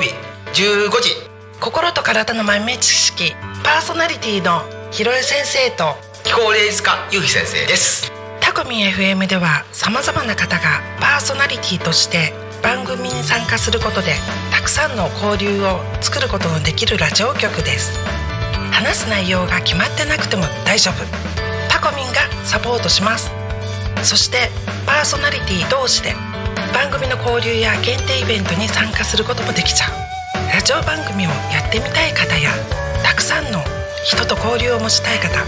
[0.00, 0.14] 日
[0.54, 1.14] 15時。
[1.60, 3.34] 心と体の豆知識。
[3.62, 5.94] パーソナリティのひろえ先生と
[6.24, 8.10] 気候霊術家ゆうひ先生です。
[8.40, 12.32] タコミン FM ではさまざまな方がパーソナリティとして
[12.62, 14.14] 番組に参加することで
[14.50, 17.98] たくさんの交流を作ることのできるラジオ局です。
[18.72, 21.04] 話す内容が決まってなくても大丈夫。
[21.68, 23.30] タコミンがサポートします。
[24.02, 24.50] そして
[24.86, 26.14] パーソナリティ同士で
[26.72, 29.92] 番組の交流や限定イベントに参加することもできちゃう。
[30.52, 32.50] ラジオ番組をやってみたい方や
[33.04, 33.60] たくさんの
[34.04, 35.40] 人と交流を持ちたい方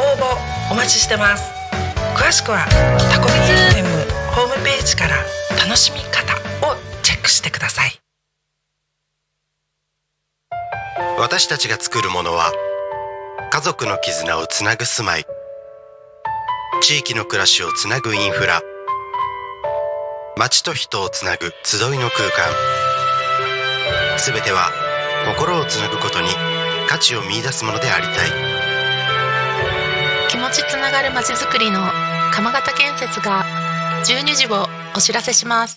[0.00, 1.52] 応募お待ちしてます。
[2.16, 2.66] 詳しくは
[3.12, 3.84] タコミン FM
[4.34, 5.16] ホームページから
[5.58, 6.34] 楽しみ方
[6.66, 7.98] をチェックしてください。
[11.18, 12.50] 私たちが作るものは
[13.50, 15.24] 家族の絆をつなぐ住まい。
[16.80, 18.62] 地域の暮らしをつなぐインフラ。
[20.36, 22.32] 街と人をつなぐ集いの空間。
[24.18, 24.70] すべては
[25.36, 26.28] 心をつなぐことに
[26.88, 28.30] 価値を見出すものでありたい。
[30.28, 31.80] 気持ちつながるまちづくりの
[32.32, 33.44] 鎌形建設が
[34.04, 34.66] 12時を
[34.96, 35.76] お知らせします。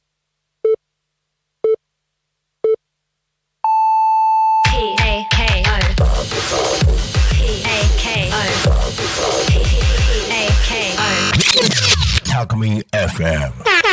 [12.25, 13.84] タコミン FM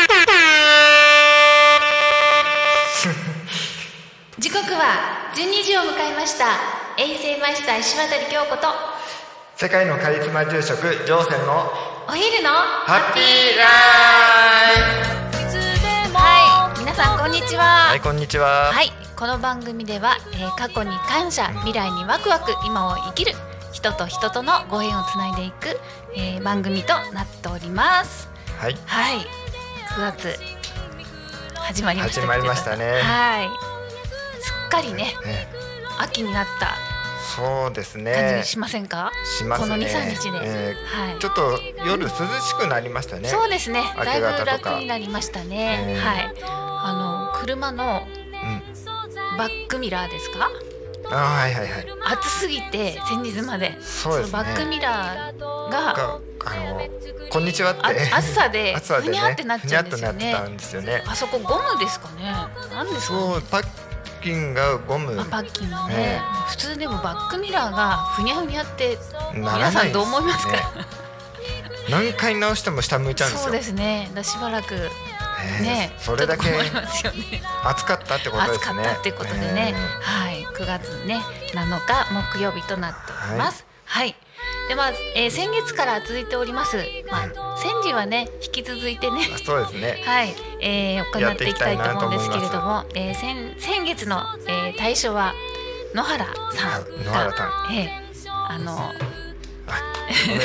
[4.83, 6.58] は12時を迎えました
[6.98, 8.66] 衛星マイスター石渡京子と
[9.55, 11.70] 世界のカリスマ住職ジョーセンの
[12.08, 13.64] お昼のハッピーラ
[16.19, 17.62] はい皆さんこんにちは。
[17.91, 18.72] はいこんにちは。
[18.72, 23.33] はいこの番組では、えー過去に感謝未来にワクワク今を生きる
[23.72, 25.78] 人と人とのご縁をつないでいく、
[26.17, 28.28] えー番組となっております。
[28.58, 28.77] はい。
[28.86, 29.19] はい。
[29.94, 30.36] 9月
[31.55, 33.00] 始まりました始まりましたね。
[33.00, 33.71] はい
[34.72, 35.48] かりねね
[35.98, 36.76] 秋になった
[37.36, 39.68] そうです感じしませんか、しますね。
[39.68, 41.14] この23日で、えはい。
[41.14, 43.28] ーちょっと夜涼しくなりましたね。
[43.28, 43.82] そうですね。
[43.96, 46.34] 明だいぶ楽になりましたね、えーはい。
[46.44, 48.02] あの車の
[49.38, 50.50] バックミラーですか？
[51.11, 51.86] あはいはいはい。
[52.12, 53.80] 暑すぎて先日まで。
[53.80, 54.38] そうですね。
[54.38, 56.82] のバックミラーががあの
[57.30, 57.80] こんにちはって。
[58.12, 59.08] あ暑さで暑さでね。
[59.08, 59.84] ふにゃってなっちゃう
[60.48, 61.02] んですよね。
[61.06, 62.24] あそこゴムですかね？
[62.70, 63.22] なんですかね？
[63.30, 63.66] そうパッ
[64.22, 65.20] キンがゴム。
[65.20, 66.18] あパッキンがね、え
[66.48, 68.98] 普通でもバックミラーがふにゃふにゃって
[69.34, 70.58] 皆さんどう思いますか、ね
[71.90, 73.44] 何回直しても下向いちゃうんですよ。
[73.46, 74.11] そうですね。
[74.14, 76.48] だしばらくえーねそれだけ
[77.64, 78.58] 暑かったってことですね。
[78.58, 81.20] 暑かったっていうことでね、はい、9月ね
[81.52, 83.66] 7日木曜日となっております。
[83.84, 84.14] はい。
[84.72, 86.78] でまあ、えー先月から続いております。
[87.10, 89.28] まあ先時はね引き続いてね。
[89.34, 90.00] あそうですね。
[90.06, 95.34] はい、えー、行っていきたいと思うんですけれどやも、えー、先先月の、えー、対象は
[95.94, 98.94] 野原さん野原さが、えー、あの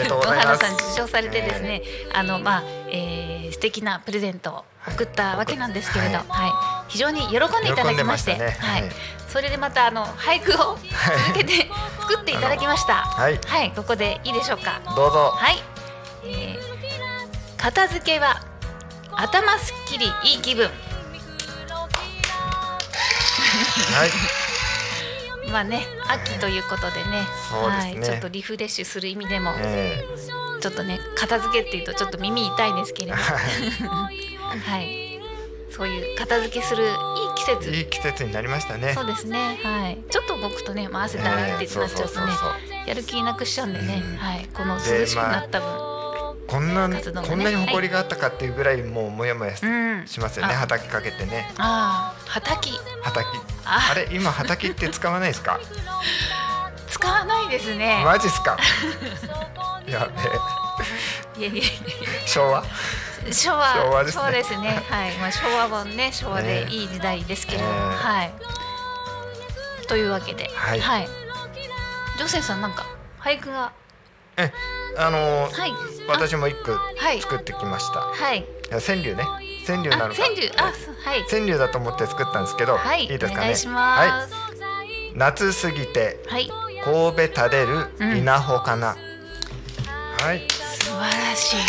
[0.03, 1.81] 野原さん受賞されてですね、
[2.13, 8.57] あのまあ、えー、素敵なプレゼントを送ったわけなんですけれど、はい、非常に喜んでいただきまして、ね。
[8.59, 8.81] はい。
[8.81, 8.91] はい、
[9.27, 11.67] それでまたあの俳句を続けて
[12.01, 12.93] 作っていただきました。
[12.93, 13.39] はい。
[13.45, 14.81] はい、ここでいいでしょうか？
[14.95, 15.31] どうぞ。
[15.35, 15.57] はい、
[16.25, 18.41] えー、片付けは
[19.11, 20.65] 頭すっきりいい気分。
[20.67, 20.71] は
[24.05, 24.46] い
[25.51, 27.27] まあね、秋ということでね、ね。
[27.51, 30.05] はい、ちょっとリフレッシュする意味でも、え
[30.61, 33.21] ちょっとね、片付けっていうとちょっと耳痛いんですけれど、ー
[33.87, 35.21] はい、
[35.69, 36.93] そういう片付けするいい
[37.35, 37.69] 季節。
[37.71, 38.93] いい季節になりましたね。
[38.93, 42.31] そうですね、はい、ちょっと動くとね、まあ、汗だらってなっちゃうとね
[42.85, 44.17] やる気なくしちゃうんでね、うん。
[44.17, 45.67] はい、この涼でしくなった分、
[46.47, 49.99] こんな、ねこんなに埃があったかっていうぐらいもうもやもやし,、うん。
[49.99, 50.53] ますよね。
[50.53, 51.51] あ畑かけてね。
[51.57, 52.71] ああ、はたき、
[53.01, 53.27] 畑
[53.69, 55.59] ああれ今畑って使わないですか？
[56.89, 58.01] 使わないですね。
[58.05, 58.57] マジっすか？
[59.87, 60.07] や
[61.37, 61.41] べえ。
[61.41, 61.71] いやいやい
[62.25, 62.63] 昭和？
[63.25, 63.73] や昭和。
[63.73, 64.23] 昭和ですね。
[64.23, 67.65] そうですね、はい、まあ昭和本ね、昭和でいい時代ですけれど。
[67.65, 68.33] も、ええはい。
[69.87, 71.07] というわけで、はい。
[72.17, 72.85] ジョセンさんなんか
[73.21, 73.71] 俳句が、
[74.37, 74.51] え
[74.97, 75.73] あのーはい、
[76.07, 77.21] 私も一句はい。
[77.21, 79.23] 作ってきました、はい、川柳ね
[79.67, 80.69] 川柳なあ、のか川柳、あ、は
[81.15, 83.35] い、川柳だと思って作ったんですけど、はい、いですかね？
[83.35, 84.33] お願いします。
[84.33, 86.49] はい、夏過ぎてはい、
[86.83, 88.95] 神戸垂れる稲穂かな、
[90.21, 91.57] はい、素晴らしい。
[91.57, 91.61] え。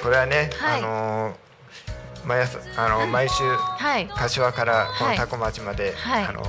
[0.00, 0.78] ー、これはね、はい。
[0.78, 1.34] あのー
[2.26, 5.18] 毎朝あの、毎週はい、柏からこはい。
[5.18, 6.24] の多古町まで、はい。
[6.24, 6.42] あの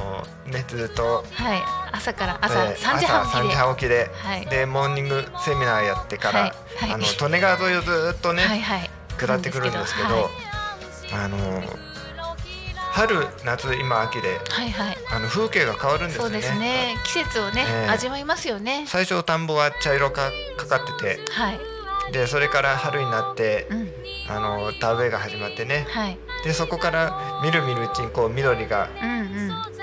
[0.47, 1.61] ーねずっとはい、
[1.91, 10.25] 朝から朝えー三時半朝3時起きで、半起きで、モーニングセミナーやってから、あの利根川沿いをずっとね、はいはい、下ってくるんですけど、はい。
[11.13, 11.95] あのー
[12.95, 14.97] 春夏今秋ではいはい。
[15.11, 16.31] あの風景が変わるんですよね。
[16.31, 16.95] そうですね。
[17.03, 17.89] 季節をね、ええ。
[17.89, 18.85] 味わいますよね。
[18.87, 21.59] 最初田んぼは茶色かかかっててはい。
[22.13, 23.89] でそれから春になってうん。
[24.29, 25.85] あの田植えが始まってね。
[25.89, 26.17] はい。
[26.45, 28.87] でそこからみるみるうちにこう緑が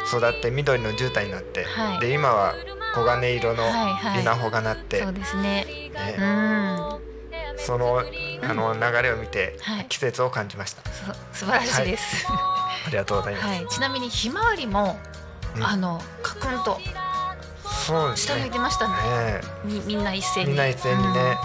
[0.09, 2.01] 育って緑の絨毯になって、はい。
[2.01, 2.55] で今は
[2.95, 4.23] 黄金色のはいはい。
[4.23, 5.67] 稲穂がなって、そうですね。
[5.93, 6.17] ね。
[6.17, 6.25] うん。
[6.25, 6.99] は
[7.59, 8.03] その
[8.43, 9.87] あの流れを見てはい。
[9.89, 14.99] 季節を感じました、そ素晴らしいです、ありがとうございます、はい、ちなみにひまわりも、
[15.57, 15.65] うん。
[15.65, 16.79] あのカクンと
[18.15, 18.95] 下向いねてましたね。
[18.95, 20.49] ねみみんな一斉に。
[20.49, 21.37] みんな一斉にね、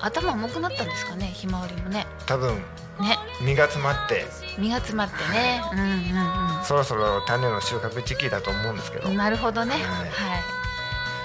[0.00, 0.06] うん。
[0.06, 2.06] 頭重くなったんですかねひまわりもね。
[2.26, 2.54] 多分
[3.00, 3.18] ね。
[3.42, 4.26] 実が詰まって。
[4.58, 9.72] 実が詰まってね、うんうんそろそろ種の収穫時期だと思うんですけど、うんなるほどね。
[9.72, 9.82] はい。
[9.82, 10.04] は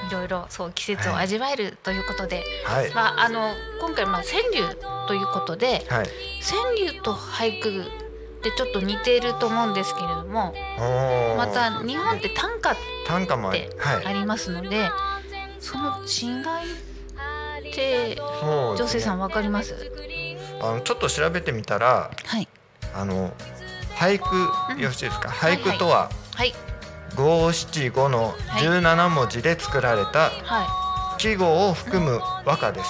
[0.09, 4.75] い、い、ろいろそう季節を味わえるということで、はい、まああの今回まあ川柳
[5.07, 6.07] ということではい、
[6.41, 7.85] 川柳と俳句っ
[8.41, 10.53] てちょっと似ていると思うんですけれども
[11.37, 12.75] また日本って短歌っ
[13.05, 14.05] 短歌もありてはい。
[14.05, 14.89] ありますので、
[15.59, 16.41] その違
[17.65, 19.75] いって女性さんわかります？
[20.61, 22.47] あのちょっと調べてみたらはい。
[22.95, 23.33] あの
[23.95, 24.25] 俳句、
[24.73, 25.29] うんよろしいですか？
[25.29, 26.09] はい俳句とは？
[26.35, 26.53] はい
[27.19, 28.63] 五七五のはい。
[28.63, 32.89] 17文字で作られたは季語を含む和歌です。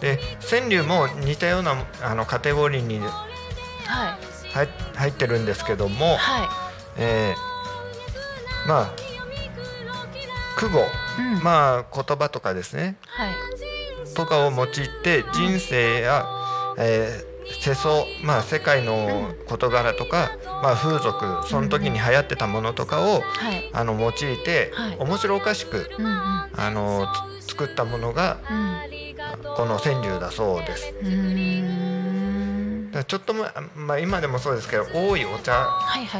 [0.00, 0.18] で
[0.50, 3.10] 川柳も似たようなあのカテゴリーにはい。
[4.52, 6.48] 入入ってるんですけども、は
[6.96, 8.90] えーまあ
[10.56, 10.82] 句語、い
[11.18, 11.42] うん。
[11.42, 12.96] まあ言葉とかですね。
[13.06, 13.34] はい。
[14.14, 14.68] とかを用い
[15.02, 16.26] て人生や、
[16.78, 17.35] えー
[17.66, 20.30] 世相まあ世界の事柄とか、
[20.62, 23.70] まあ風俗その時に流行ってたものとかを、はい。
[23.72, 24.12] あの用い
[24.44, 24.96] て、はい。
[24.98, 26.12] 面白おかしくうんうん。
[26.12, 27.08] あの
[27.40, 28.38] つ作ったものが
[29.56, 30.92] この川柳だそうです。
[33.08, 35.66] ちょっともまあ今でもそうですけど多いお茶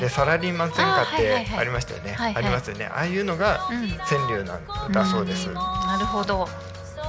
[0.01, 2.17] でサラリーマン専科ってありましたよね。
[2.19, 2.87] ありますよね。
[2.87, 3.89] ああいうのがうん。
[3.99, 5.49] 川柳なんだそうです。
[5.49, 5.55] ん。
[5.55, 6.49] なるほど。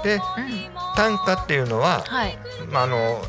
[0.04, 0.22] でうん。
[0.96, 2.38] 短歌っていうのは、はい。
[2.70, 3.22] まああの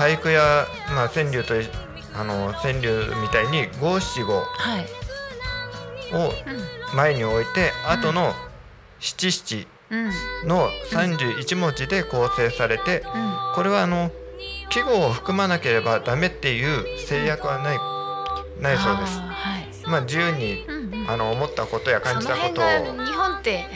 [0.00, 1.66] 俳句やまあ川柳とい
[2.14, 4.82] あの川柳みたいに五七五をはい。
[4.82, 4.88] うん
[6.96, 8.32] 前に置いて、後の
[8.98, 10.10] 七七うん
[10.48, 13.04] の31文字で構成されて、うん。
[13.54, 14.10] これはあの
[14.70, 17.78] 季語を含まなければダメっていう制約はない
[18.60, 19.20] ないそうです。
[19.20, 19.68] はい。
[19.86, 21.10] まあ自由にうんうん。
[21.10, 22.64] あの思ったことや感じたことを、
[23.04, 23.66] 日本って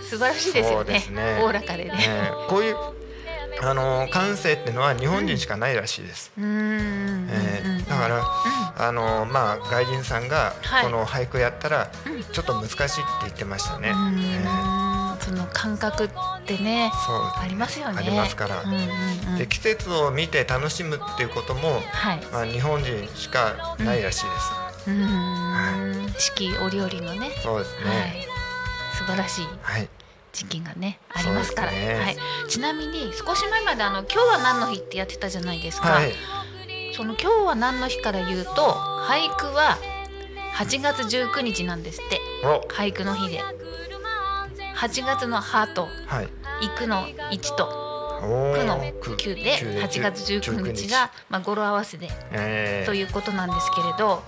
[0.00, 1.04] 素晴らしいですよね。
[1.10, 1.38] ね。
[1.42, 1.92] おおらかでね。
[1.98, 2.76] えーこういう
[3.62, 6.30] あの感性っていうのは日本人しかないらしいです。
[6.38, 7.28] うーん。
[7.30, 8.22] えーだから
[8.78, 10.84] あのまあ外人さんがはい。
[10.84, 12.22] この俳句やったらうん。
[12.24, 12.88] ちょっと難しいって
[13.22, 13.90] 言ってましたね。
[13.90, 14.18] うーん。
[14.18, 15.20] えー。
[15.20, 16.08] その感覚っ
[16.44, 17.16] てねそう。
[17.42, 17.98] ありますよね。
[17.98, 18.62] ありますから。
[18.62, 18.80] うんうん
[19.32, 19.38] うん。
[19.38, 22.20] で季節を見て楽しむっていうことも、はい。
[22.32, 24.30] まあ、日本人しかないらしいで
[24.84, 24.90] す。
[24.90, 26.14] うーん。
[26.18, 27.30] 四季折々のね。
[27.42, 27.96] そうですはい。
[27.96, 28.26] ね。
[28.98, 29.46] 素晴らしい。
[29.62, 29.88] はい。
[30.36, 31.72] 時期がねありますから。
[31.72, 32.16] ねはい、
[32.48, 36.12] ちなみに少し前まであの今日は何の日ってやってたじゃないですか、はい。
[36.94, 39.78] その今日は何の日から言うと俳句は
[40.54, 42.20] 8月19日なんですって。
[42.44, 42.60] お。
[42.68, 43.40] 俳句の日で。
[44.76, 46.28] 8月の「葉」とはい。
[46.60, 47.64] 「行く」の「1」と
[48.22, 52.86] 「お9」のー「9」で8月19日が、まあ、語呂合わせでえー。
[52.86, 54.22] ということなんですけれど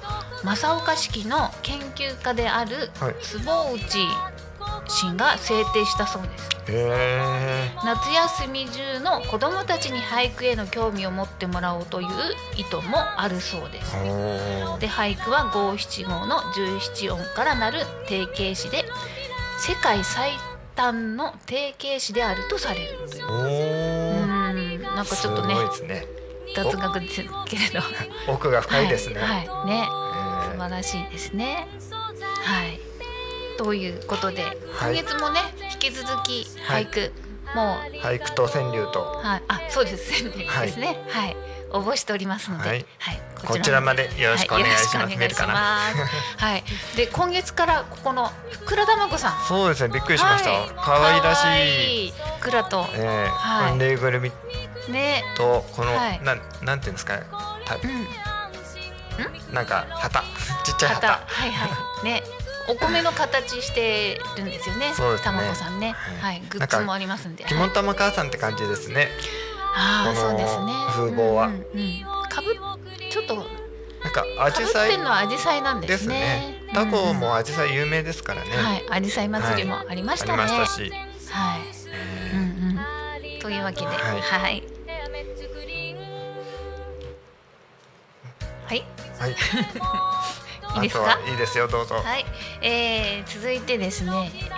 [0.45, 3.15] 正岡式の研究家であるはい。
[3.21, 4.09] 坪内
[4.89, 6.49] 氏が制定したそうです。
[6.71, 12.09] へ夏休み中の子どもたちに俳句への興味を持ってもらおうという
[12.57, 13.93] 意図もあるそうです。
[14.81, 18.85] で俳句は五七五の十七音からなる定型詞で
[19.61, 20.33] 世界最
[20.75, 23.27] 短の定型詞であるとされるという。
[23.31, 23.47] おう。
[23.47, 25.55] ーんなんかちょっとね
[25.87, 26.07] ね。
[26.55, 27.81] 雑学ですけれど。
[28.33, 29.21] 奥が深いですね。
[29.21, 29.67] はい、はい。
[29.67, 29.89] ね。
[29.89, 30.53] えー。
[30.53, 31.69] 素晴らしいですね。
[32.43, 32.88] はい
[33.59, 34.95] ということで、はい。
[34.95, 35.41] 今月もね
[35.73, 37.13] 引き続き俳句、
[37.55, 39.03] もう俳句と川柳と。
[39.03, 40.25] はい、あ、そうです。
[40.25, 41.05] ですね。
[41.09, 41.37] はい。
[41.71, 42.81] 応募しておりますので、ははい。
[42.81, 42.87] い、
[43.47, 44.11] こちらまで。
[44.19, 45.97] よろしくお願いします。
[46.39, 46.65] はい。
[46.97, 49.47] で、今月からここの福良玉子さん。
[49.47, 49.93] そうですね。
[49.93, 50.51] びっくりしました。
[50.51, 50.71] はい。
[50.77, 52.13] 可愛らしい。
[52.13, 53.77] ふっくらと、えーはい。
[53.77, 54.33] ぬいぐるみ。
[54.89, 56.21] ね、とこの、はい。
[56.23, 57.19] なんなんていうんですか
[57.67, 57.79] たう
[59.51, 60.21] ん、なんか旗。
[60.65, 61.09] ちっちゃい旗。
[61.09, 61.67] 旗、はいは
[62.03, 62.23] い、ね。
[62.69, 64.93] お米の形してるんですよね。
[64.95, 65.93] そうですね玉子さんね。
[66.21, 67.45] ははいい、グッズもありますんで。
[67.49, 69.09] 肝玉母さんって感じですね。
[69.75, 70.73] ああ、そうですね。
[70.91, 71.55] 風貌はうん
[72.29, 72.55] かぶ、
[73.11, 76.15] ちょっとなんかかぶっ紫陽花のは紫陽花なんでですすね
[76.67, 76.73] ね。。
[76.75, 78.51] タコも紫陽花有名ですからね。
[78.51, 80.43] はい、紫陽花祭りもありましたね。
[80.43, 80.51] はい。
[81.91, 82.43] えーうん
[83.33, 83.41] うん。
[83.41, 84.63] というわけで、はいはい。
[88.69, 88.85] はい
[89.19, 89.27] は
[90.77, 91.97] いいいですかいいですよどうぞ。
[91.97, 92.25] はい、
[92.63, 94.11] えー続いてですね、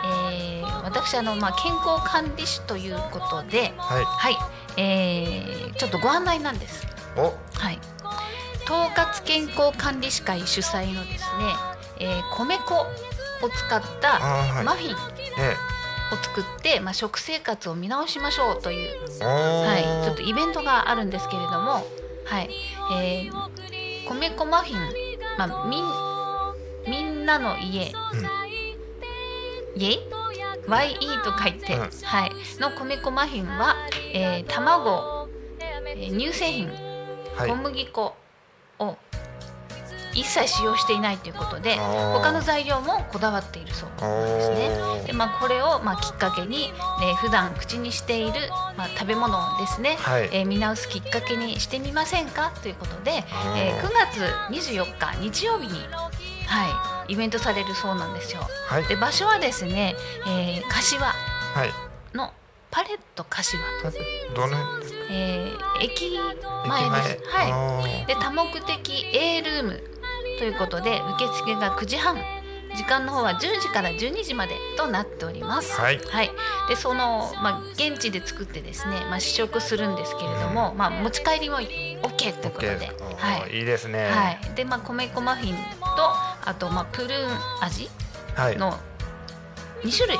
[0.04, 4.04] えー私あのまあ健康管理士ということで、はい。
[4.04, 4.36] はい、
[4.76, 6.86] えーちょっとご案内なんです。
[7.16, 7.22] お。
[7.58, 7.78] はい、
[8.64, 11.44] 統括健康管理士会主催のですね、
[12.00, 12.86] えー米粉を
[13.48, 14.18] 使った
[14.64, 15.56] マフィンをね
[16.22, 21.86] 作って、まあ食生活を見直しましょうという、はい、ちょっとイベントがあるんですけれども、
[22.24, 22.50] はい、
[22.92, 23.50] えー
[24.08, 24.92] 米粉マフィン、
[25.40, 25.84] まあみん
[26.86, 27.92] みんなの家、
[29.74, 29.98] 家
[30.66, 31.80] ？YE と書いて、うん。
[31.80, 33.74] はい、の米粉マフィンは、
[34.12, 35.28] えー卵、
[35.86, 36.68] えー乳製品、
[37.36, 37.50] はい。
[37.50, 38.14] 小麦粉
[38.80, 38.96] を
[40.14, 45.04] 一切使用していないということで他の材料もこだわっているそうなんですね。
[45.06, 46.72] でまあ、これをまあきっかけに、ね、
[47.20, 50.28] 普段口にしている、まあ、食べ物をですね、はい。
[50.32, 53.24] えー見直すきっかけにしてみませんかということで、
[53.56, 54.20] えー9月
[54.56, 55.78] 24日日曜日に、
[56.46, 58.40] はい、イベントされるそうなんですよ。
[58.68, 58.84] はい。
[58.84, 59.94] で場所はですね、
[60.26, 61.04] えー、柏。
[61.04, 61.14] は
[61.64, 61.70] い。
[62.16, 62.32] の
[62.70, 63.60] パレット柏、
[64.34, 64.80] どの辺？
[64.80, 66.18] ですかえー駅駅
[66.68, 67.18] 前です。
[67.26, 68.06] はい。
[68.06, 69.89] で多目的 A ルーム
[70.40, 72.16] ということで受付が9時半。
[72.74, 75.78] 時間の方は10時から12時までとなっております。
[75.78, 76.00] はい。
[76.68, 82.76] でその、まあ、現地で作ってですね、まあ、試食するんですけれども、まあ、持ち帰りも OK ということで。
[82.78, 83.62] OK はいーい。
[83.62, 84.08] いですね。
[84.08, 85.60] はい、で、まあ、米粉マフィンと
[86.46, 87.90] あと、まあ、プルーン味
[88.34, 88.56] はい。
[88.56, 88.78] の
[89.82, 90.18] 2種類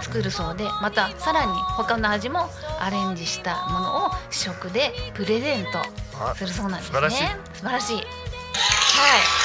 [0.00, 2.48] 作るそうでまたさらに他の味も
[2.80, 5.78] アレンジしたものを試食でプレゼント
[6.24, 6.94] あするそうなんですね。
[6.94, 7.26] 素晴らしい。
[7.54, 7.96] 素晴らしい。
[7.96, 9.41] はい。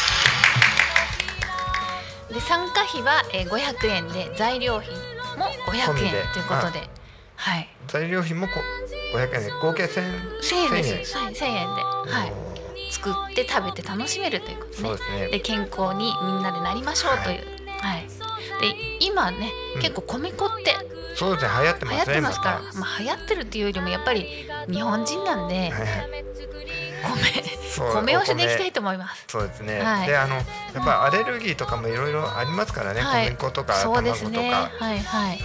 [2.32, 4.90] で参加費はえー500円で材料費
[5.38, 6.90] も500円ということで、
[7.36, 7.68] はい。
[7.88, 8.54] 材料費もこ
[9.14, 9.52] 500円で。
[9.62, 11.18] 合計1000 1000円です。
[11.18, 11.82] はい、1000円で、
[12.12, 12.34] はい、
[12.92, 14.76] 作って食べて楽しめるということね。
[14.78, 15.28] そうですね。
[15.30, 17.46] で健康にみんなでなりましょうという。
[17.80, 18.08] はい。
[18.60, 19.82] で今ね、うん。
[19.82, 20.76] 結構米粉って
[21.16, 21.52] そうですね。
[21.62, 25.70] 流行って流行っますねてますから、ままあ流行ってるっていうよりもやっぱり日本人なんで。
[25.70, 26.26] たはいはい。
[27.04, 29.26] 米米をしていきたいと思います。
[29.28, 30.08] そうですね、はい。
[30.08, 30.46] であのやっ
[30.84, 33.26] ぱアレルギーとかもいろいろありますからね、はい。
[33.26, 34.52] 小麦粉とか卵とか、ですね。
[34.52, 35.40] はいはい。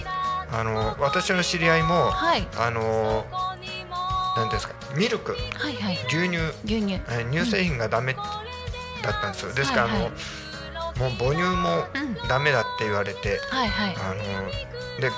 [0.51, 2.47] あの私の知り合いも、はい。
[2.57, 3.25] あの
[4.35, 5.31] なんですかミルク。
[5.31, 5.99] はいはい。
[6.07, 6.37] 牛乳。
[6.65, 6.93] 牛乳。
[7.09, 9.53] えー乳製品がダメだったんですよ。
[9.53, 10.11] ですから、はいはい。
[10.75, 12.27] あのもう母乳もうん。
[12.27, 13.95] ダメだって言われて、はいはい。
[13.95, 15.11] あので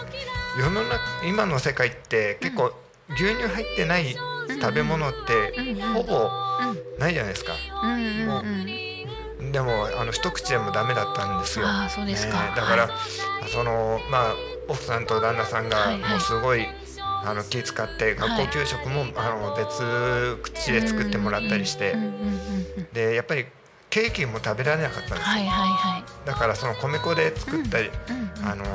[0.57, 2.71] 世の中今の世界って結構
[3.09, 4.15] 牛乳入ってない
[4.47, 6.29] 食べ物ってうんうんほぼ
[6.61, 6.99] うん。
[6.99, 9.51] ないじゃないですか、うんうんもうん。
[9.51, 11.67] でもあの一口でもダメだったんですよ。
[11.67, 12.41] ああそうですか。
[12.43, 13.49] ねだから、はい。
[13.49, 14.33] そのまあ
[14.67, 16.01] 奥さんと旦那さんがはい。
[16.01, 23.45] はいもうすごい、あの気使って学校給食も、あの別口で作ってもらったりして、うんうんうんうんでやっぱり
[23.89, 26.03] ケーキも食べられなかったんですよ、はいはいはい。
[26.25, 28.49] だからその米粉で作ったり、うんうん。
[28.51, 28.65] あの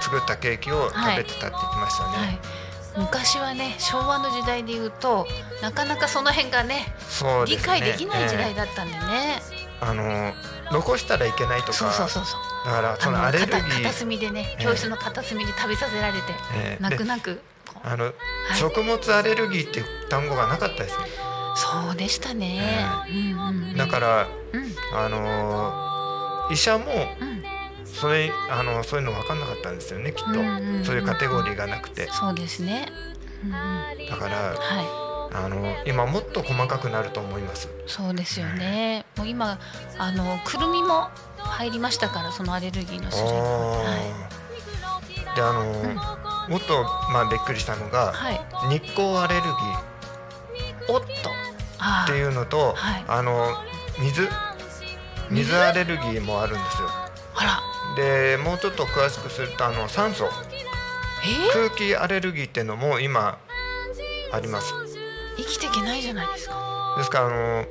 [0.00, 2.38] 作ったケーキを食べてたって言ってましたね、はい。
[2.96, 5.26] 昔はね昭和の時代で言うと
[5.62, 6.86] なかなかその辺がね
[7.46, 9.40] ね解できない時代えだったんでね。
[9.60, 10.32] えあの
[10.72, 12.40] 残したらいけないとかそうそうそうそう。
[12.66, 16.18] だからそのアレルギ片ー片隅でねええ教室の片隅で食べさせられて、
[16.56, 17.40] ええ泣く泣く。
[17.82, 18.14] あの、はい
[18.56, 21.04] 食物アレルギーっていう単語がなかったですね
[21.56, 22.86] そうでしたね。
[23.08, 23.38] うんうん
[23.70, 23.76] うん。
[23.76, 26.84] だからうんあの医者も
[27.20, 27.43] うん
[27.94, 32.88] それあのそういうの分かんなかったんですよねきっと、うんうんうんそういうカテゴリーがなくてそうですね。
[33.42, 34.06] うんうん。
[34.06, 37.70] だからはあの今もっと細かくなると思いますい。
[37.86, 39.04] そうですよね。
[39.16, 39.58] もう今
[39.98, 41.08] あのくるみも
[41.38, 43.70] 入りましたからそのアレルギーの種類も。
[43.82, 43.84] は
[45.34, 48.16] であの、んもっとまあびっくりしたのが、い。
[48.16, 48.78] はい。
[48.78, 51.06] 日光アレルギーおっと。
[51.78, 53.48] あっていうのと、はいあの
[53.98, 54.28] 水
[55.30, 56.88] 水アレルギーもあるんですよ。
[57.96, 60.28] でもうちょっと詳しくするとあの酸素え？
[61.50, 63.38] ー、空気アレルギーっていうのも今
[64.32, 64.74] あります
[65.36, 66.94] 生きていけないじゃないですか。
[66.98, 67.64] ですからあの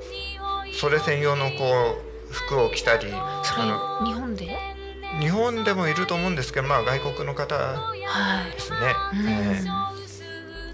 [0.74, 2.00] それ専用のこ
[2.30, 4.48] う服を着たりそれあ日本で？
[4.48, 8.52] の日本でもいると思うんですけどまあ外国の方はい。
[8.52, 8.78] ですね、
[9.14, 9.94] うんえー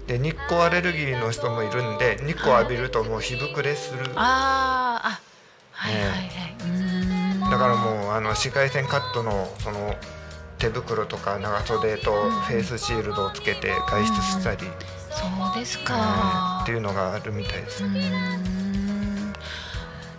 [0.06, 5.20] で日光アレルギーの人もいるんで日光浴びるともう日膨れする、だあーあ。
[5.70, 6.18] はいはいはい。
[6.18, 6.39] うー
[7.56, 9.94] んからもうあの紫外線カットのその
[10.58, 14.58] 手袋とか長袖とフェイスシールドをつけて外出したり、
[15.10, 15.24] そ
[15.56, 16.72] うですえーかって。
[16.72, 17.82] いうのがあるみたいです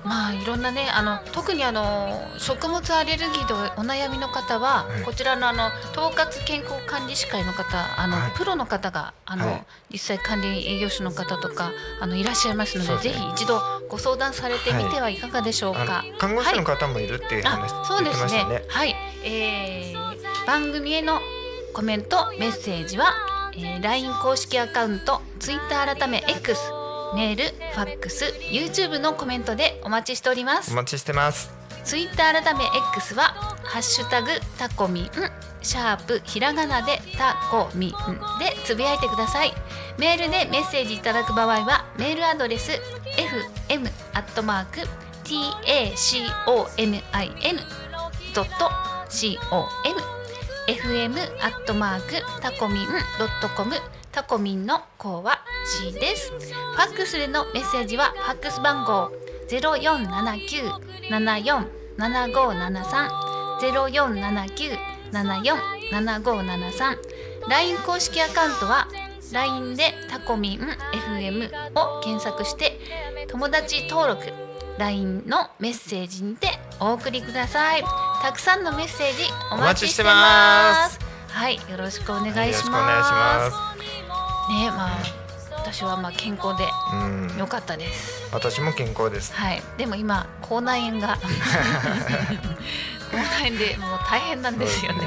[0.04, 5.04] まあいろんなねあの特にあの食物アレルギーでお悩みの方は、はい。
[5.04, 8.32] こちらのあの統括健康管理士会の方あの、はい。
[8.36, 9.66] プロの方があの、はい。
[9.92, 13.00] 実際管理栄養士の方とかあのいらっしゃいますのでね。
[13.00, 16.04] ぜひ一度ご相談されてみてはいかがでしょうか。
[16.18, 18.64] 看護師の方もいるっていう話、あそうですね。
[18.70, 21.20] はい、えー、番組への
[21.74, 23.14] コメントメッセージは、
[23.54, 26.71] えー、LINE 公式アカウント Twitter 改め X
[27.14, 30.72] メール、ファックス、YouTube のコメントでお待ちしております。
[30.72, 30.76] お。
[30.76, 31.54] 待ちしてます。
[31.84, 32.64] ツイッター改め
[32.96, 34.28] X はハッシュタグ
[34.58, 35.10] タコミン
[35.64, 37.92] シャープひらがなでタコミン
[38.40, 39.54] でつぶやいてください。
[39.98, 42.72] メールでメッセージいただく場合はメールアドレス
[43.70, 44.82] fm アットマーク
[45.24, 47.60] tacomin
[48.34, 49.12] ドット com
[50.68, 52.88] fm アットマークタコミン
[53.20, 53.76] ドットコム
[54.12, 56.32] タコミンの項は C です。
[56.32, 59.12] ファックスでのメッセージはファックス番号
[59.48, 60.58] ゼロ四七九
[61.10, 63.10] 七四七五七三。
[63.62, 64.72] ゼロ四七九
[65.12, 65.58] 七四
[65.92, 66.98] 七五七三。
[67.48, 68.88] LINE 公式アカウントは
[69.32, 71.50] LINE でタコミン FM
[71.80, 72.80] を検索して
[73.30, 74.26] 友達登録
[74.78, 76.48] LINE のメッセージにて
[76.80, 77.84] お送りください。
[78.22, 81.12] たくさんのメッセージお待ちしてます。
[81.32, 83.71] はいよろしくお願いします
[84.50, 85.22] ねまあ
[85.62, 87.38] 私はまあ健康でうん。
[87.38, 88.30] 良かったです。
[88.34, 89.34] 私も健康です。
[89.34, 91.18] はい、でも今口内炎が。
[93.12, 95.00] 口内炎でもう大変なんですよね。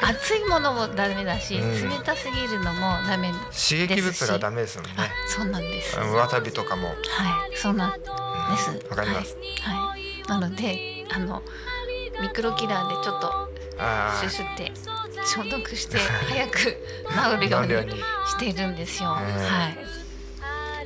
[0.00, 1.90] そう熱いものもダメだし、うん。
[1.90, 4.94] 冷たすぎるのもダメ刺激物がダメですもんね。
[4.98, 5.96] あそうなんです。
[5.98, 6.88] わさびとかも。
[6.88, 6.96] はい。
[7.56, 8.06] そうなんで
[8.58, 8.70] す。
[8.70, 8.88] うん。
[8.90, 9.36] わかります。
[9.62, 11.42] はい、はい、なのであの
[12.20, 14.72] ミクロキラーでちょっとあシュシュって
[15.24, 16.66] 消毒して早く治
[17.40, 19.76] るようににしているんですよ、うんはい。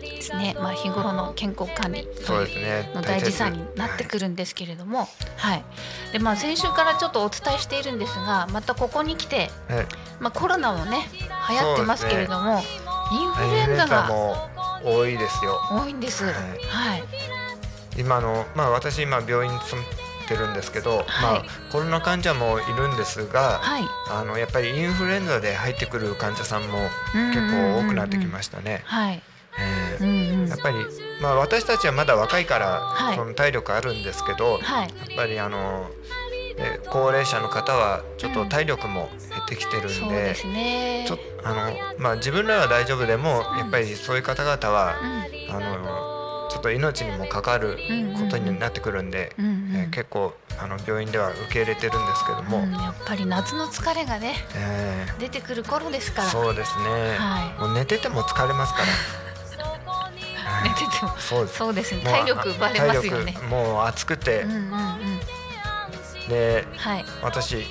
[0.01, 0.55] ですね。
[0.59, 2.91] まあ日頃の健康管理あそうですね。
[2.95, 5.65] の大事さになってくるんですけれども、はい。
[6.13, 9.87] でまあ先週からちょっとお伝えしているんですが、またここに来て、るはい。
[10.21, 11.09] まあコロナもね
[11.49, 12.63] 流行ってますけれども、
[13.13, 14.37] インフルエンザがも
[14.85, 15.61] 多いですよ。
[15.71, 16.25] 多いんです。
[16.25, 17.01] ははい。
[17.01, 17.03] い。
[18.01, 19.83] 今のまあ私今病院に勤
[20.31, 23.85] めてるんですけど、はいまあコロナ患者もいるんですが、はい。
[24.11, 26.79] あのやっぱりインフルエンザで入ってくる患者さんも
[27.13, 28.85] 結構多くなってきましたね。
[30.49, 30.77] やっぱり
[31.21, 34.89] まあ私たちはまだ若いから、はいその体力あるんですけど、はい。
[35.09, 35.91] やっぱりあの
[36.59, 40.35] え高齢者の方はちょっと体力も減ってきてるんで。
[41.07, 46.18] ちょっあのまあ自分らは大丈夫でも、やっぱりそういう方々は、うんあの
[46.49, 47.79] ちょっと命にも関わる
[48.19, 55.21] ことになってくるんで、うんうんえー結構あの病院では受け入れてるんですけども、うんやっぱり夏の疲れがねえー。
[55.21, 56.29] 出てくる頃ですから。
[56.29, 57.61] そうですね、はい。
[57.61, 58.87] もう寝てても疲れますから。
[60.65, 61.15] 寝てても。
[61.19, 61.59] そうです。
[61.59, 62.03] そうですね。
[62.03, 63.39] 体力奪れますよね。
[63.49, 64.59] もう暑くて、うんうんう
[66.27, 66.29] ん。
[66.29, 67.05] ではい。
[67.23, 67.67] 私、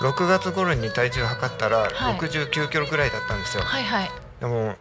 [0.00, 1.90] 6月頃に体重測ったらはい。
[2.18, 4.10] 69キロぐらいだったんですよ、はいはい。
[4.40, 4.76] でも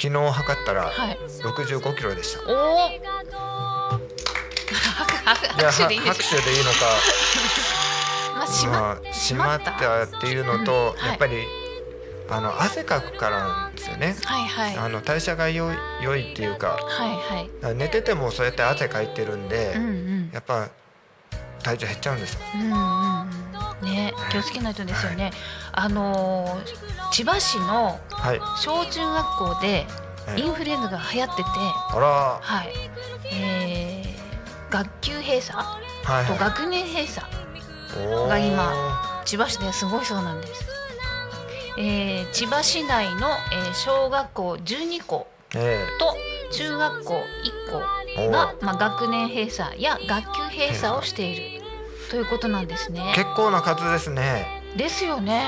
[0.00, 1.18] 昨日測ったらはい。
[1.42, 2.90] 65キロでした、おお。
[2.90, 3.00] い
[5.62, 6.30] や拍手でいいで拍。
[6.30, 6.78] 手でいいのか
[8.34, 9.72] まあ閉ままあった
[10.04, 11.46] っていうのと、うんはいやっぱり
[12.32, 17.06] あの汗かくからなんですよね、はいはいあの代謝が良い良いっていうかは
[17.60, 17.74] いはい。
[17.74, 20.30] 寝ててもそうやって汗かいてるんで、うんうん。
[20.32, 20.68] やっぱ
[21.62, 23.39] 体重減っちゃうんですようんうんうん。
[23.82, 25.32] ね気をつけないとですよね。
[25.72, 28.40] あのー千葉市のはい。
[28.56, 29.86] 小中学校で
[30.26, 31.48] はいインフルエンザが流行ってて、
[31.90, 32.38] あら。
[32.40, 32.72] はい。
[33.32, 37.26] えー、学級閉鎖はいはと学年閉鎖
[38.28, 40.64] が今千葉市ですごいそうなんです。
[41.78, 46.16] えー、千葉市内の、えー、小学校12校えと
[46.52, 47.14] 中学校
[47.68, 51.59] 1校が、まあ、学年閉鎖や学級閉鎖をしている
[52.10, 53.12] ということなんですえね。
[53.14, 55.42] 結構な数ですね、ですよね。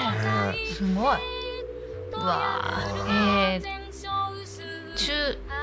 [0.55, 1.19] えすごい。
[2.15, 3.55] うわー。
[3.55, 5.13] えー、中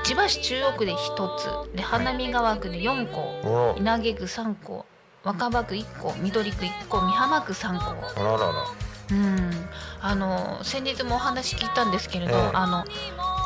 [0.04, 1.36] 千葉市中央区で1
[1.72, 1.76] つ。
[1.76, 3.20] で花見川区で4え校、
[3.72, 3.74] お。
[3.78, 4.84] 稲毛区3校
[5.24, 8.20] 若葉区1校緑区1校美浜区3校。
[8.20, 8.64] あららら。
[9.10, 9.68] うん、
[10.00, 12.50] あの先日もお話聞いたんですけれど、ええ。
[12.52, 12.84] あの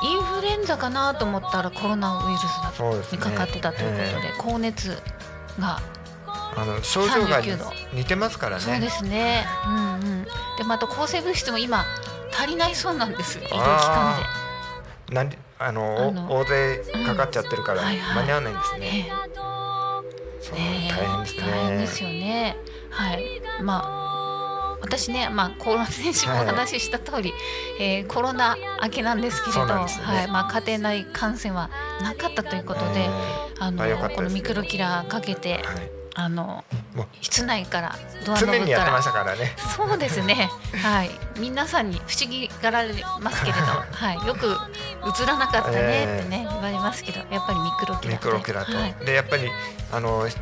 [0.03, 3.19] インフルエンザかなと思ったらコロナウイルスだそうですね。
[3.19, 4.35] にかかってたということで、え。
[4.39, 5.01] 高熱
[5.59, 5.81] が、
[6.57, 7.73] あの症状が39度。
[7.93, 8.63] 似てますからね。
[8.63, 10.25] そうですね、うんうん、
[10.57, 11.85] でまた抗生物質も今
[12.33, 14.29] 足りないそうなんです医療機関あ
[15.11, 18.81] なんであのあのお大勢かかっちゃってるから間に合わないんですで。
[18.81, 19.11] ね、ね
[20.41, 21.43] そうね大変ですね。
[21.43, 22.57] 大変ですよね。
[22.91, 24.05] はい、まあ
[24.83, 27.33] 私ね、まあ、コロナ選手もお話しした通り、
[27.81, 29.73] えーコロナ明けなんですけれど、ね。
[29.73, 30.29] はい。
[30.29, 31.71] まあ、家庭内感染は
[32.03, 33.09] なかったということで、え
[33.59, 36.65] あのまあよかったですこのミクロキラーかけて、ーはいあの
[37.21, 38.45] 室内からドアし
[39.05, 40.49] たからねそうですね。
[40.83, 41.11] はい。
[41.39, 44.27] 皆さんに不思議がられますけれど、はい。
[44.27, 44.47] よく
[45.23, 48.13] 映らなかったねってね、言われますけど、やっぱりミクロキラ。
[48.13, 48.95] ミクロキラーと、はい。
[49.05, 49.51] でやっぱり
[49.93, 50.37] あのし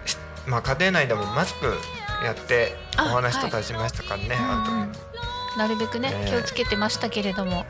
[0.47, 1.79] まあ家庭内でもマスク
[2.25, 4.93] やっておあ話とかしましたからね、あとうんうん
[5.57, 6.27] なるべくねね。
[6.29, 7.67] 気をつけてましたけれども、はい。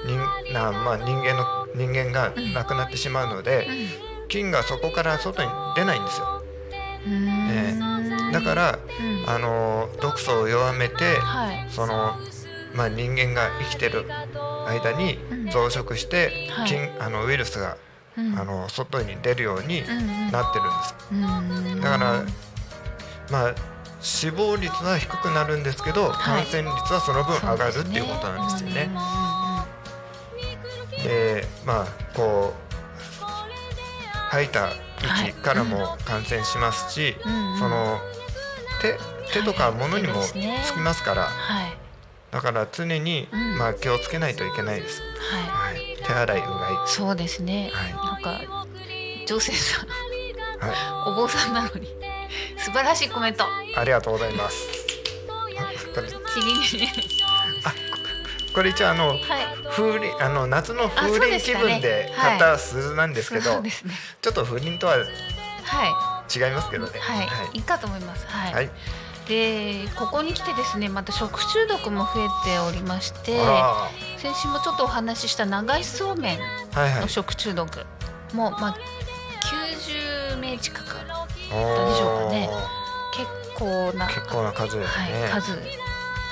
[0.05, 0.19] 人
[0.53, 1.45] な、まあ、人間の
[1.77, 3.69] 人間がなくなってしまうので、
[4.27, 6.43] 菌がそこから外に出ないんですよ。
[7.07, 7.79] うん、ね。
[7.81, 7.89] うん
[8.33, 12.15] だか、ら、うん、あの毒素を弱めて、はい、その、
[12.79, 14.05] まあ、人間が生きてる
[14.69, 15.51] 間にうん。
[15.51, 16.69] 増殖して、はい。
[16.69, 17.77] 菌あのウイルスが、
[18.17, 20.95] うん、あの外に出るようにうん、うん、なってるんです。
[21.11, 22.25] うん、だから
[23.33, 23.55] まあ
[24.01, 26.45] 死亡率は低くなるんですけど、はい。
[26.45, 28.91] 感染率はその分上がるっていうことなんですよね。
[31.03, 33.25] でまあこう
[34.31, 34.71] 吐いた
[35.25, 37.59] 息からも感染しますし、うんうん。
[37.59, 37.99] その
[38.81, 38.97] 手
[39.33, 41.77] 手とか物にもつきますから、はい、
[42.31, 45.01] だから常に、うんまあ気をつけないといけないです。
[45.01, 47.71] はい、はい、手洗いうがそうですね。
[47.73, 48.41] はいなんか
[49.27, 49.91] 女性さん、い、
[50.61, 51.87] はお坊さんなのに
[52.57, 53.45] 素晴らしいコメント。
[53.45, 54.69] い、ありがとうございます。
[55.95, 56.15] これち
[56.73, 56.89] ぎり
[58.55, 59.19] これ一応あのはい。
[59.71, 63.95] 風鈴あの夏の風鈴気分ではい買った鈴なんですけど、そうですね。
[64.21, 66.99] ちょっと風鈴とはは違いますけどね。
[66.99, 68.27] い、はい、いいかと思います。
[68.27, 68.71] はい。
[69.29, 69.85] はい。
[69.85, 76.39] で、ここに来てですね、また食中毒も増えておりまして、あ先週もちょっとお話しした長いそうめん
[77.01, 77.09] の。
[77.09, 77.87] 食中毒
[78.33, 78.77] もまあ
[79.43, 80.85] 90名近く
[81.51, 85.23] おどうでしょうかねー結構な結構な数ですね。
[85.23, 85.53] はい、数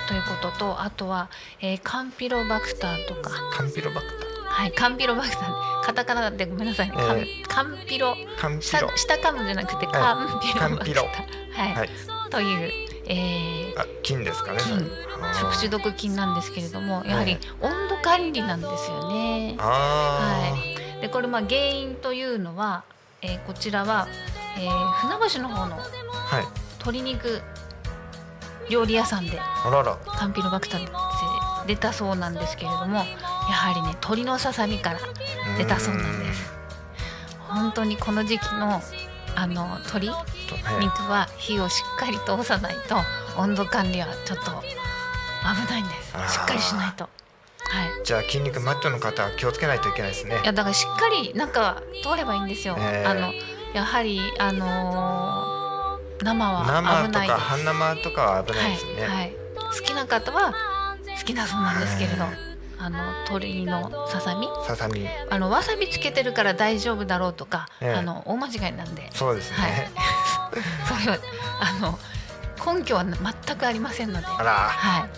[0.08, 1.30] ということとあとは、
[1.60, 4.06] えーカンピロバクターとかカンピロバク
[4.46, 8.42] はいカンピロバクターカタカナでごめんなさいね、カンえカンピロタ。
[8.42, 8.90] カンピ下ロ。
[8.96, 10.40] 下噛むじゃなくていカン
[10.84, 11.90] ピロバクターはい、はい。
[12.30, 14.60] という、えーあ金ですかね。
[15.34, 19.56] 食中毒菌なんですけれどもやはりはい温度管理なんですよね。
[19.58, 19.62] あ
[20.52, 22.84] はい、でこれまあ原因というのは、
[23.22, 24.08] えーこちらは、
[24.58, 25.78] えー船橋の方のあ。
[25.78, 26.44] はい。
[26.78, 27.42] 鶏肉
[28.70, 29.38] 料理屋さんで。
[29.38, 30.92] カンピロバクターって
[31.66, 35.00] 出たそうなんですけれどもやはりね鶏のささみから
[35.58, 36.52] 出たそうなんです
[37.48, 38.80] 本当にこの時期の
[39.36, 40.08] あの鶏
[40.80, 42.96] 肉は火をしっかり通さないと
[43.38, 46.32] 温度管理はちょっと危ないんです。
[46.32, 47.04] しっかりしないと。
[47.04, 47.10] は
[47.84, 48.04] い。
[48.04, 50.40] じゃあ筋肉マッチョの方は気をつけないといけないですね。
[50.42, 50.46] い。
[50.46, 53.10] やだからしっかり中通ればいいんですよ、えー。
[53.10, 53.32] あの
[53.74, 57.38] やはりあのー生は生と危ないです。
[57.38, 59.02] か半生とかは危ないですね。
[59.02, 60.54] はい、はい、好きな方は
[61.18, 62.55] 好きだそうなんですけれど、はい
[62.86, 64.46] あの鶏のささみ？
[64.64, 65.04] ささみ。
[65.28, 67.94] あのわさびつけてるから大丈夫だろうとか、ええ。
[67.94, 69.10] あの大間違いなんで。
[69.12, 69.56] そうですね。
[69.56, 69.90] はい。
[71.02, 71.18] それは
[71.60, 71.98] あの
[72.76, 75.08] 根拠は全くありませんので、あら、は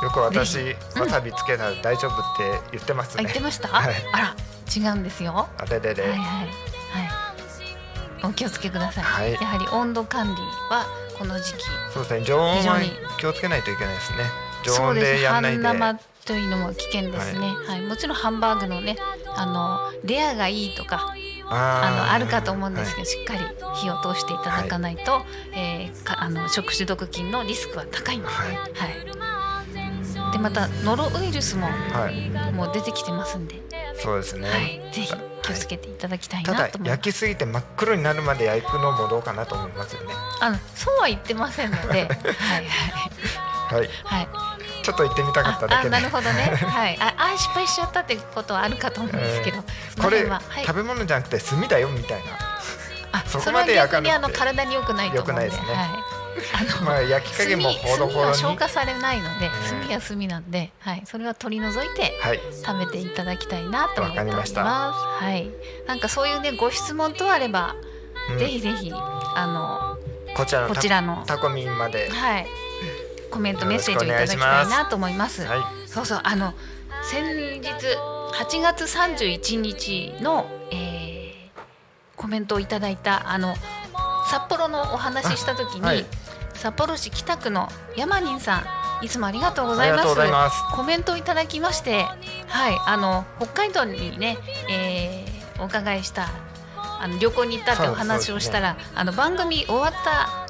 [0.00, 3.20] い、よく私ぜわさびつけたら大丈夫って言ってますね。
[3.20, 3.40] あ言って。
[3.40, 3.94] ました、はい。
[4.12, 4.36] あら
[4.74, 5.34] 違うんですよ。
[5.34, 6.04] はあれれれ。
[6.04, 6.18] いはい。
[6.18, 6.48] はい。
[8.24, 9.32] お気をつけください、はい。
[9.34, 10.40] やはり温度管理
[10.74, 10.86] は
[11.18, 11.64] この時期。
[11.92, 12.24] そうですね。
[12.24, 12.80] 常温は
[13.18, 14.18] 気をつけないといけないですね。
[14.64, 15.62] 常温でやんないで。
[15.62, 17.82] 半生というのも危険ですね、はい。
[17.82, 18.96] もちろんハンバーグのね
[19.36, 21.14] あのレアがいいとか
[21.48, 23.40] あのあるかと思うんですけど、しっかり
[23.76, 25.22] 火を通していただかないと、
[25.54, 28.56] えーかあの食中毒菌のリスクは高いので、はい。
[28.56, 32.30] はい、でまたノロウイルスもはい。
[32.52, 33.60] もう出てきてますんで、
[33.96, 36.98] そうですね、はい、ぜひ気をつけていただきたいなただと思います。
[36.98, 40.14] 焼きすぎて真っ黒になるまで焼くのもどうかなと思いますよね。
[40.40, 42.10] あのそうは言ってませんので、は いは
[42.60, 42.64] い。
[43.64, 43.88] はい。
[44.04, 44.53] はい。
[44.84, 49.64] ちょっと行ってみたかっただけなるほどね、 はい、ああ失敗しちゃったってことはあるかと思うんですけど、
[49.96, 50.64] そのこれ、辺ははい。
[50.64, 52.32] 食べ物じゃなくて炭だよみたいな。
[53.12, 54.28] あそこまで焼かなくて。
[54.28, 55.42] それは逆にあの体に良くないと思うんで。
[55.46, 55.74] 良くないですね。
[55.74, 59.52] はい、あのまあ焼き加減もほどほ炭炭はどに消化されないので、うん
[59.88, 62.40] 炭は炭なんで、はい、それは取り除いてはい。
[62.64, 64.30] 食べていただきたいなと思っております。
[64.30, 64.64] わかりました。
[64.64, 65.50] はい、
[65.86, 67.74] なんかそういうねご質問等あれば、
[68.32, 68.38] うん。
[68.38, 69.96] ぜひぜひあ
[70.36, 71.24] こちらのこちらの。
[71.26, 72.08] タコミンまで。
[72.08, 72.63] のはい
[73.34, 75.42] コメントメッセージをいただきたいなと思います。
[75.42, 75.88] はい。
[75.88, 76.54] そうそうあの
[77.02, 81.14] 先日8月31日の、えー
[82.16, 83.54] コメントをいただいたあの
[84.30, 86.06] 札幌のお話しした時に、あはい。
[86.54, 88.64] 札幌市北区の山人さ
[89.02, 90.16] んいつもありがとうございます。
[90.30, 90.62] ます。
[90.72, 92.04] コメントをいただきまして
[92.46, 94.38] はいあの北海道にね、
[94.70, 96.30] えーお伺いした
[96.76, 100.43] あの旅行に行ったってお話をしたら、あの番組終わった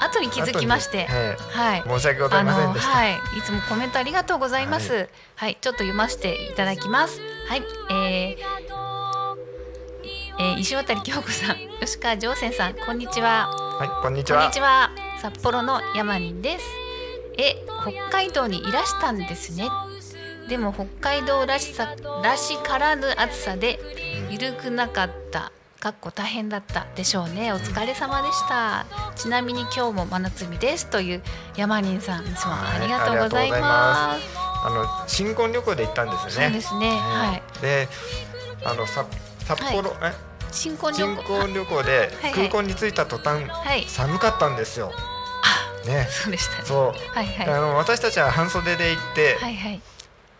[0.00, 5.08] 後に気づきまして、はい申し訳ございませんでした、はい、いつもコメントありがとうございます。
[5.36, 7.20] はい、ちょっと読ませていただきます。
[7.48, 8.36] はい、えー
[10.40, 13.48] えー石渡京子さん、吉川上泉さん、こんにちは。
[13.48, 14.90] はいこんにちこんはにちは。
[15.20, 16.64] 札幌の山人です。
[17.36, 19.68] え、北海道にいらしたんですね。
[20.48, 23.78] でも北海道らしさらしからぬ暑さで
[24.30, 25.52] 緩くなかった。
[25.80, 27.52] かっこ大変だったでしょうね。
[27.52, 28.84] お疲れ様でした。
[29.14, 31.22] ちなみに今日も真夏日ですという
[31.56, 34.38] 山人さん、いつもありがとうございます。
[34.64, 36.90] あの新婚旅行で行ったんですそうよねですね。
[36.90, 37.62] はい。
[37.62, 37.88] で
[38.64, 39.06] あのさ
[39.46, 40.12] 札幌、え
[40.50, 41.22] 新婚旅新行。
[41.22, 43.84] 婚旅行ではいはい空港に着いた途端、はい。
[43.86, 44.92] 寒かったんですよ。
[45.86, 46.64] ね、そうでしたね。
[46.66, 47.48] そう、はいはい。
[47.50, 49.80] あの私たちは半袖で行って、はいはい。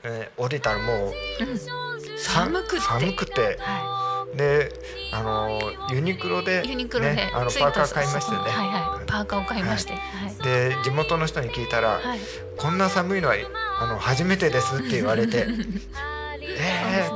[0.02, 1.12] えー降りたらもう
[1.48, 1.58] うん。
[1.58, 1.70] さ
[2.18, 2.80] 寒くって。
[2.80, 4.72] 寒くてはで
[5.12, 5.60] あの
[5.90, 6.68] ユニクロでい。
[6.68, 8.50] ユニクロで、ね、あのパーカー買いましたよね。
[8.50, 9.06] はいはい。
[9.06, 9.94] パーカーを買いまして。
[9.94, 10.34] はい。
[10.44, 12.18] で地元の人に聞いたら、はい。
[12.56, 13.34] こんな寒いのは
[13.80, 15.46] あの初めてですって言われて。
[16.40, 17.08] え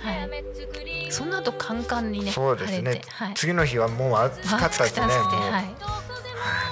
[0.00, 1.10] はい。
[1.10, 2.32] その後カンカンにーね。
[2.32, 3.34] そうですね晴れて、はい。
[3.34, 5.97] 次の日はもう暑かったですねはい。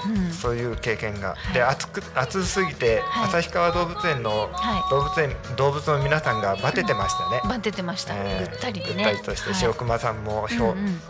[0.08, 0.32] うん。
[0.32, 7.40] そういう経験が、はいで暑く暑すぎて、はい旭川動物園のは動物園動物の皆さんがバテてましたね。
[7.44, 7.48] い。
[7.48, 8.14] バテてました。
[8.14, 8.80] えーぐったり。
[8.80, 11.00] ぐったりとして、はい塩熊さんもひょ、ね、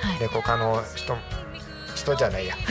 [0.00, 1.16] はい猫科の人
[1.94, 2.54] 人じゃないや、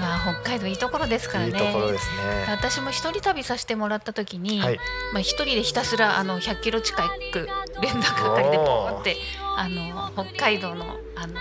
[0.00, 1.50] まあ北海道いいところですからね。
[1.50, 2.46] いいところですね。
[2.48, 4.76] 私も一人旅させてもらった時に、はい
[5.12, 7.48] まあ一人でひたすらあの100キロ近く
[7.80, 9.16] レンタカー借りてボーって
[9.56, 10.84] あの北海道の
[11.16, 11.34] あの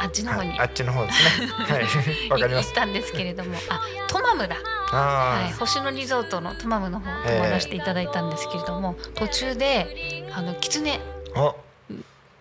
[0.00, 1.46] あっちの方に、はい、あっちの方ですね。
[1.52, 2.68] はい、 わかります。
[2.68, 4.56] 行ったんですけれども、あトマムだ、
[4.92, 4.96] あ
[5.42, 11.00] はい、星野リゾートのトマムの方泊まらせていただいたんですけれども、途中であのキツネ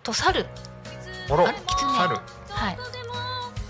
[0.04, 0.46] と猿、
[1.30, 2.18] あれ、キツネ猿。
[2.50, 2.78] はい、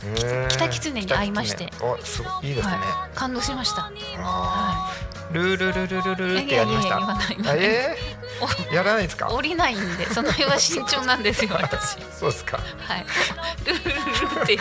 [0.03, 0.47] へー。
[0.47, 1.65] 北狐に会いまして。
[1.77, 2.73] 北狐お、すごいいいですね。
[2.75, 3.91] はい、感動しました。
[4.19, 6.99] あはールルルルルルルい、ってやりました。
[7.55, 8.16] えー、
[8.71, 9.27] やらないですか？
[9.29, 11.97] 降りないんで、その辺は慎重なんですよ、 私。
[12.19, 12.57] そうですか。
[12.79, 13.05] はい、
[13.65, 14.57] ルルルルって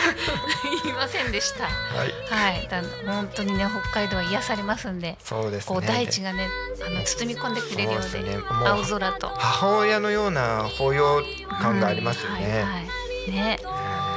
[0.83, 1.65] 言いませんでした。
[1.65, 1.69] は
[2.05, 2.13] い。
[2.29, 5.75] はい、だ本当にね北海道は癒されますんで、そうですね。
[5.75, 6.47] こう大地がね
[6.85, 8.37] あの包み込んでくれるようでね。
[8.65, 9.27] 青空と。
[9.37, 11.23] 母親のような抱擁
[11.61, 12.61] 感がありますようんはいね。
[12.63, 12.79] は
[13.27, 13.59] い、ね。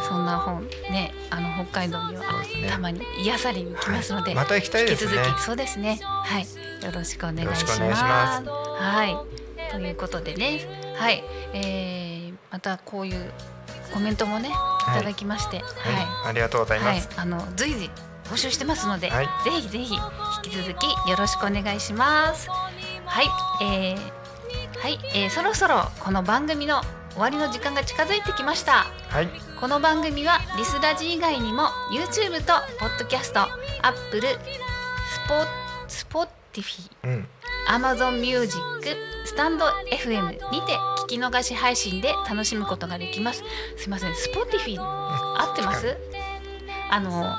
[0.08, 2.22] そんな本ねあの北海道には
[2.68, 4.34] たまに癒されに行きますので、はい。
[4.34, 5.12] また行きたいですね。
[5.14, 6.00] 引き続きそうですね。
[6.02, 6.42] はい。
[6.84, 7.60] よろしくお願いします。
[7.60, 8.48] よろしくお願いします。
[8.82, 9.39] はい
[9.70, 10.60] ということでね。
[10.96, 13.32] はい、えー、またこういう
[13.92, 14.52] コメントもねい。
[14.92, 15.94] ただきまして、はい。
[15.94, 17.18] はい、ありがとうございます。、はい。
[17.18, 17.90] あの随時
[18.24, 19.26] 募集してますので、はい。
[19.44, 22.48] ぜひぜひ引き続きよろしくお願いします。
[23.04, 23.26] はい、
[23.62, 23.98] えー、
[24.78, 26.80] はい、えー、そろそろこの番組の
[27.12, 28.86] 終わりの時間が近づいてきました。
[29.08, 29.28] はい、
[29.60, 33.46] この番組はリスラジ以外にも YouTube と Podcast、
[33.82, 35.34] Apple、スポ
[35.88, 37.28] スポティフィうん、
[37.70, 38.58] Amazon Music、
[39.24, 40.72] スタンド FM にて
[41.04, 43.44] 聞き逃し配信で楽しむことができます。
[43.76, 45.96] すみません、Spotify 合ってます？
[46.90, 47.38] あの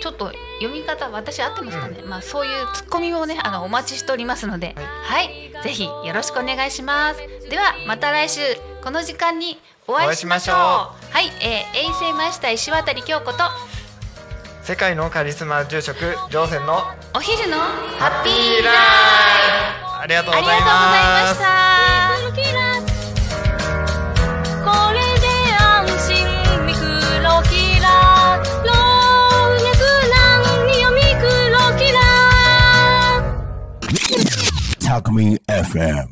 [0.00, 7.20] ちちょっと読み方私合ってますかね、まあそういうツッコミもねあのお待ちしておりますのではい、ぜひよろしくお願いします。
[7.48, 8.40] ではまた来週
[8.82, 9.58] この時間に
[9.88, 10.56] お会いしましょう。
[10.56, 13.38] おはい、えー、衛星マイスター石渡京子と
[14.64, 16.78] 世界のカリスマ住職乗船の
[17.14, 18.74] お昼のハッピーライ
[20.00, 21.52] ありがとうごフありがざいとうございました
[24.64, 25.28] これで
[25.60, 26.16] 安心
[26.64, 26.80] ミク
[27.22, 28.72] ロキラ老
[29.52, 29.68] 若
[30.08, 30.16] 男
[30.72, 32.00] 女ミクロキラ
[34.80, 36.08] Talk Me FM.